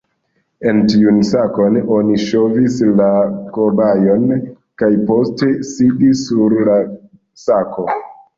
[0.69, 3.09] En tiun sakon oni ŝovis la
[3.59, 4.25] kobajon,
[4.83, 6.81] kaj poste sidis sur la
[7.45, 7.89] sako.